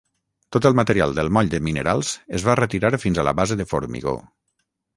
[0.55, 3.69] Tot el material del moll de minerals es va retirar fins a la base de
[3.75, 4.19] formigó.